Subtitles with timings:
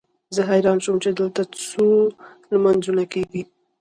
[0.35, 1.87] زه حیران شوم چې دلته څو
[2.51, 3.43] لمونځونه کېږي.